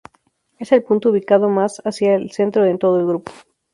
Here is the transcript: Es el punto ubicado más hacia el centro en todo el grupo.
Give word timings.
Es 0.57 0.71
el 0.71 0.81
punto 0.81 1.11
ubicado 1.11 1.47
más 1.47 1.79
hacia 1.85 2.15
el 2.15 2.31
centro 2.31 2.65
en 2.65 2.79
todo 2.79 2.99
el 2.99 3.05
grupo. 3.05 3.31